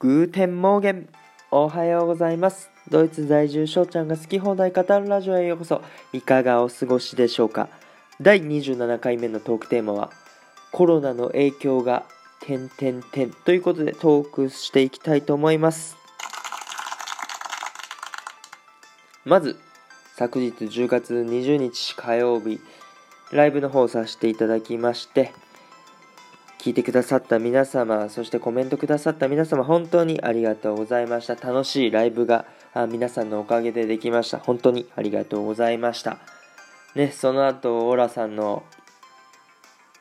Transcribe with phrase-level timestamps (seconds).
[0.00, 1.10] Guten Morgen。
[1.50, 2.70] おはようございます。
[2.88, 5.82] ドイツ在住翔ちゃんが好き放題語るラジオへようこそ。
[6.14, 7.68] いかがお過ごしでしょうか。
[8.18, 10.10] 第27回目のトークテーマは
[10.72, 12.06] コロナの影響が
[12.40, 13.30] 点点点。
[13.30, 15.98] ということでトークしていきたいと思います。
[19.26, 19.58] まず
[20.16, 22.58] 昨日10月20日火曜日
[23.32, 25.34] ライブの方させていただきまして
[26.60, 31.34] 聞いてくださった皆様、そしてコメントくださった皆様、本当にありがとうございました。
[31.34, 32.44] 楽しいライブが
[32.90, 34.38] 皆さんのおかげでできました。
[34.38, 36.18] 本当にありがとうございました。
[36.94, 38.62] ね、その後、オーラさんの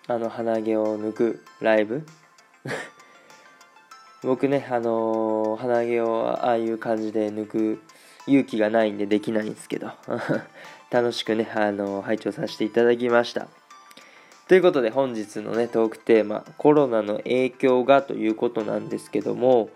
[0.07, 2.03] あの鼻毛を抜くライブ
[4.23, 7.81] 僕ね、あのー、鼻毛をああいう感じで抜く
[8.25, 9.91] 勇気がないんでできないんですけど
[10.89, 13.47] 楽しくね、あのー、拝聴させていただきました。
[14.49, 19.69] ということで本日のねトークテーマコロナの影響がということなんですけども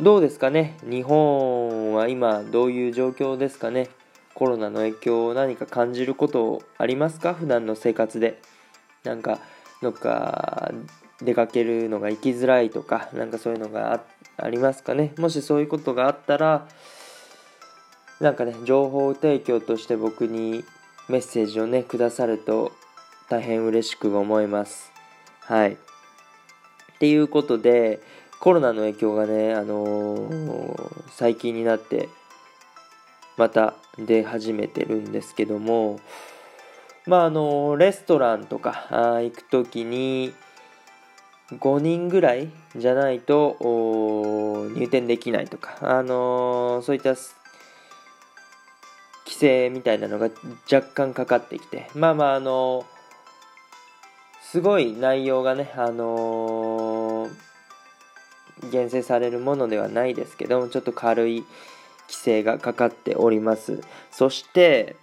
[0.00, 0.78] どうですかね？
[0.82, 3.90] 日本は今どういう状況ですかね？
[4.32, 7.34] コロナの影響を何か感じることありますか？
[7.34, 8.40] 普段の生活で。
[9.04, 9.40] なんか
[9.82, 10.72] どっか
[11.20, 14.02] 出かけるのが行きづらいとかなんかそういうのが
[14.38, 15.12] ありますかね？
[15.18, 16.66] もしそういうことがあったら
[18.20, 20.64] なんかね情報提供として僕に
[21.10, 22.72] メッセージをねくださると
[23.32, 24.92] 大変嬉しく思います。
[25.40, 25.72] はい。
[25.72, 25.76] っ
[26.98, 28.02] ていうことで、
[28.40, 32.10] コロナの影響がね、あのー、最近になって
[33.38, 35.98] また出始めてるんですけども、
[37.06, 40.34] まああのー、レストランとか行く時に
[41.52, 47.14] 5人ぐらいじゃないと入店できないとか、あのー、そういった
[49.24, 50.28] 規制みたいなのが
[50.70, 52.84] 若干かかってきて、まあまああの
[54.52, 61.48] すごい内容がね、あのー、厳選されるものではないですけども、ちょっと軽い規
[62.10, 63.80] 制がかかっております。
[64.10, 64.94] そして、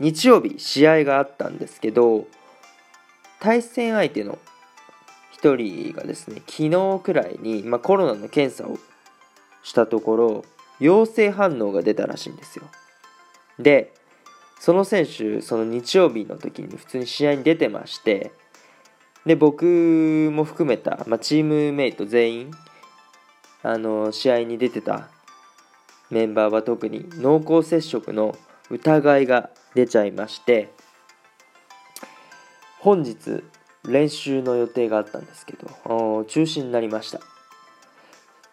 [0.00, 2.26] 日曜日、試合があったんですけど、
[3.38, 4.40] 対戦相手の
[5.40, 8.80] 1人がですね、昨日くらいに、まあ、コロナの検査を
[9.62, 10.44] したところ、
[10.80, 12.64] 陽性反応が出たらしいんですよ。
[13.56, 13.92] で、
[14.58, 18.32] その選手、その日曜日の時に普通に試合に出てまして、
[19.26, 22.50] で僕も含めた、まあ、チームメイト全員
[23.62, 25.08] あの試合に出てた
[26.10, 28.36] メンバーは特に濃厚接触の
[28.70, 30.70] 疑いが出ちゃいまして
[32.80, 33.42] 本日
[33.88, 37.20] 練習の予定があったんですけど中止になりました。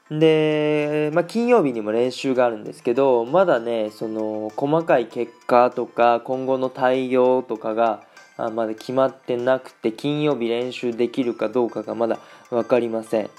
[0.10, 8.04] で、まあ、金曜日にも練習があるんですけどまだねその細かい結果とか今後の対応とかが
[8.50, 12.20] まだ決まってなくて金曜日練習できるかどうかがまだ
[12.50, 13.30] 分かりません。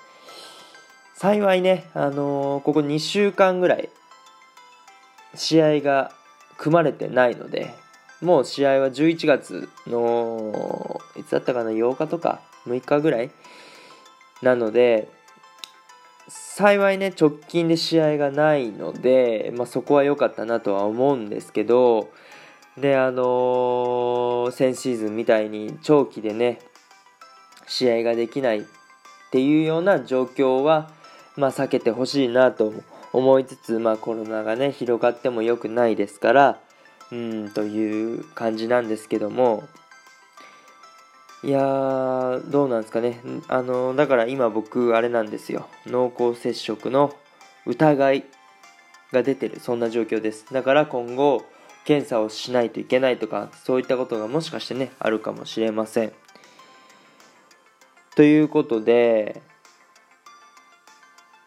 [1.14, 3.88] 幸いね、あのー、ここ2週間ぐらい
[5.34, 6.10] 試合が
[6.56, 7.74] 組まれてないので
[8.20, 13.30] もう試合は11月のいつだったかな8日とか6日ぐらい
[14.42, 15.08] なので
[16.28, 22.10] 幸いね直近で試合がないので、まあ、そこは良かったなとは思うんですけど
[22.76, 26.60] であのー、先シーズンみたいに長期でね
[27.66, 28.62] 試合ができないっ
[29.30, 30.90] ていうような状況は、
[31.36, 32.72] まあ、避けてほしいなと
[33.12, 36.60] 思いつつ、まあ、コロナがね広がっても良くないですから
[37.10, 39.64] うんという感じなんですけども。
[41.44, 43.20] いやーどうなんですかね。
[43.48, 45.66] あのー、だから今僕あれなんですよ。
[45.86, 47.12] 濃厚接触の
[47.66, 48.24] 疑い
[49.12, 50.46] が出てるそんな状況です。
[50.52, 51.44] だから今後
[51.84, 56.12] 検査をしないといけないとかそういったことがもしかしてねあるかもしれません。
[58.14, 59.40] ということで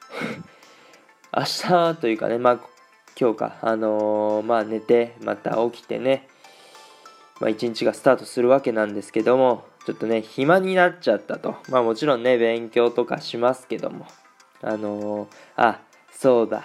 [1.35, 2.59] 明日というかねまあ
[3.19, 6.28] 今日かあのー、まあ寝てまた起きてね
[7.40, 11.57] まあ一日がスタートするわけなんですけどもちょっとね暇になっちゃったと。
[11.69, 14.07] まあもちろんね勉強とかしますけども。
[14.62, 15.28] あのー、
[15.58, 15.79] あ
[16.11, 16.64] そうだ。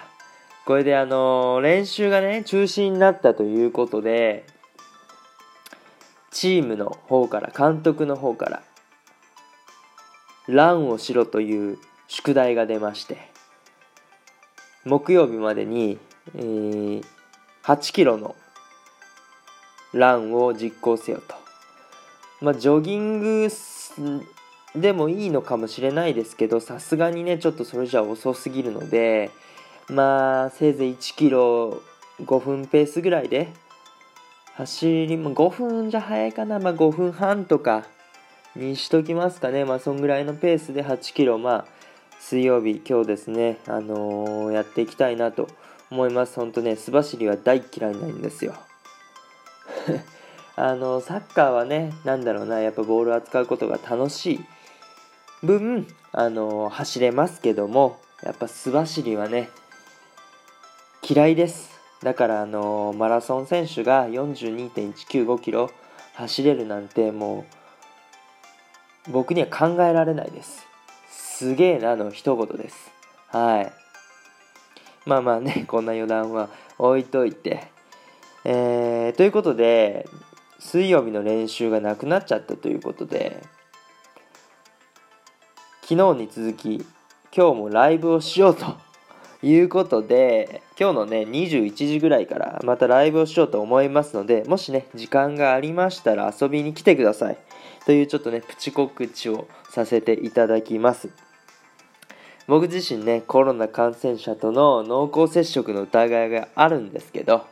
[0.66, 4.46] これであの練習がね中止になったということで
[6.30, 8.62] チームの方から監督の方から
[10.46, 11.78] ランをしろという
[12.08, 13.30] 宿題が出まして
[14.84, 15.98] 木曜日までに、
[16.34, 17.04] えー、
[17.62, 18.34] 8キロの
[19.92, 21.34] ランを実行せよと。
[22.40, 23.48] まあジョギング
[24.74, 29.30] でもいいのかもしれないですけどさすがにねちょっとそれじゃ遅すぎるので
[29.90, 31.82] まあせいぜい1キロ
[32.22, 33.52] 5分ペースぐらいで
[34.54, 36.58] 走りも5分じゃ早いかな。
[36.58, 37.86] まあ5分半とか
[38.54, 39.64] にしときますかね。
[39.64, 41.38] まあそんぐらいのペースで8キロ。
[41.38, 41.80] まあ
[42.20, 45.48] 水曜日今日ですね、あのー、やっていきたいなと
[45.90, 46.36] 思います。
[46.36, 48.54] 本当ね素走りは大嫌いなんですよ。
[50.56, 52.60] あのサッカーはね何だろうな。
[52.60, 54.40] やっぱボール扱うことが楽しい
[55.42, 59.48] 分あの走れますけどもやっぱ素走りはね
[61.12, 61.76] 嫌いです。
[62.04, 65.68] だからあのマラソン選手が42.195キロ
[66.14, 67.44] 走れるなんても
[69.08, 70.64] う僕には考えられないです。
[71.10, 72.92] すげえなの一言です。
[73.26, 73.72] はい。
[75.04, 76.48] まあまあねこんな余談は
[76.78, 77.66] 置いといて。
[78.44, 80.08] えー、ということで
[80.60, 83.42] 水曜日の練習がなくなっちゃったということで
[85.82, 86.86] 昨日に続き
[87.36, 88.78] 今日もライブをしようと
[89.42, 97.38] いうことで今日のね21時ぐらいからまたライブをしようと思いますのでもしね時間がありましたら遊びに来てください。
[97.86, 101.08] というちょっとねプチ告知をさせていただきます。
[102.46, 107.46] 僕自身ねコロナ感染者との濃厚接触の疑いがあるんですけど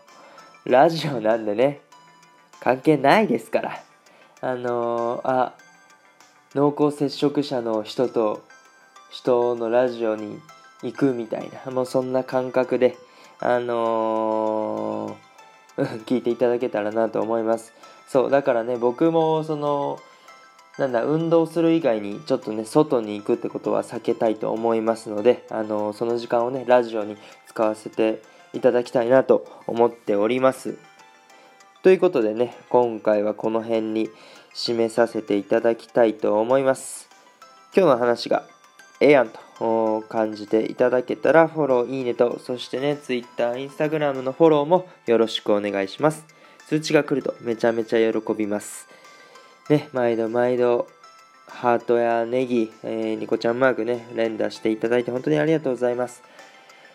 [0.64, 1.80] ラジオなんでね
[2.60, 3.82] 関係ないですから。
[4.40, 5.54] あのー、あ
[6.54, 8.44] 濃厚接触者の人と
[9.10, 10.38] 人のラジオに
[10.82, 12.96] 行くみたいなもうそんな感覚で
[13.40, 17.72] あのー、 聞いていただけたらなと思います。
[18.08, 19.98] そうだからね僕もその
[20.78, 27.16] なんだ運動する以外にちょっとね外に行くってことは避けたいと思いますのであのー、その時間をねラジオに
[27.46, 28.22] 使わせて
[28.52, 30.78] いただきたいなと思っております。
[31.82, 34.10] ということでね今回はこの辺に
[34.54, 37.08] 締めさせていただきたいと思います。
[37.76, 38.44] 今日の話が
[39.00, 39.47] ええやんと。
[40.08, 46.24] 感じていただけたらフォロー、いいねと、そしてね、Twitter、Instagram のフォローもよろしくお願いします。
[46.68, 48.88] 通知が来るとめちゃめちゃ喜びます。
[49.68, 50.86] ね、毎度毎度、
[51.46, 56.22] ハートやネギ、えー、ニコちゃんマークね、連打していただいて本当にありがとうございます。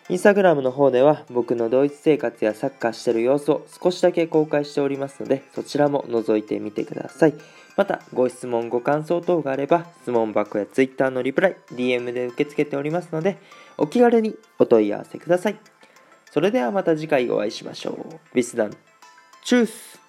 [0.09, 7.33] インスタグラムの方では僕のドイツ生活やサッカーしてる様子を少しだけ公開しておりますので、そちらも覗いてみてください。
[7.75, 13.38] また、ご質問、ご感想等があれば、質問箱や Twitter のリプライ、DM で受け付けておりますので、
[13.78, 15.58] お気軽にお問い合わせください。
[16.31, 18.36] それではまた次回お会いしましょう。
[18.36, 18.72] ビスダン。
[19.44, 20.03] チュース